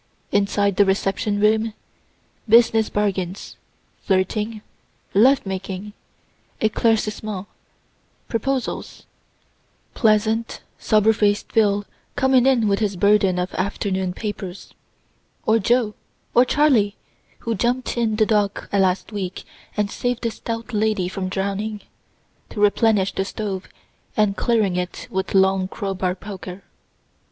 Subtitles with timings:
[0.31, 1.75] Inside the reception room,
[2.49, 3.55] business bargains,
[4.01, 4.63] flirting,
[5.13, 5.93] love making,
[6.59, 7.45] eclaircissements,
[8.27, 9.05] proposals
[9.93, 11.85] pleasant, sober faced Phil
[12.15, 14.73] coming in with his burden of afternoon papers
[15.45, 15.93] or Jo,
[16.33, 16.95] or Charley
[17.41, 19.43] (who jump'd in the dock last week,
[19.77, 21.79] and saved a stout lady from drowning,)
[22.49, 23.69] to replenish the stove,
[24.17, 26.63] and clearing it with long crow bar poker.